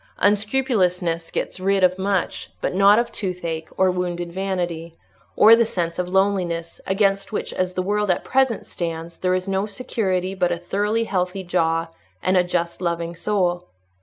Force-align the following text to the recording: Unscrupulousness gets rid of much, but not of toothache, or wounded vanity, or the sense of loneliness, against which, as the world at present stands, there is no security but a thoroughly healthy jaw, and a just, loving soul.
Unscrupulousness 0.19 1.29
gets 1.29 1.59
rid 1.59 1.83
of 1.83 1.99
much, 1.99 2.49
but 2.59 2.73
not 2.73 2.97
of 2.97 3.11
toothache, 3.11 3.69
or 3.77 3.91
wounded 3.91 4.31
vanity, 4.33 4.95
or 5.35 5.55
the 5.55 5.63
sense 5.63 5.99
of 5.99 6.09
loneliness, 6.09 6.81
against 6.87 7.31
which, 7.31 7.53
as 7.53 7.75
the 7.75 7.83
world 7.83 8.09
at 8.09 8.23
present 8.23 8.65
stands, 8.65 9.19
there 9.19 9.35
is 9.35 9.47
no 9.47 9.67
security 9.67 10.33
but 10.33 10.51
a 10.51 10.57
thoroughly 10.57 11.03
healthy 11.03 11.43
jaw, 11.43 11.85
and 12.23 12.35
a 12.35 12.43
just, 12.43 12.81
loving 12.81 13.15
soul. 13.15 13.67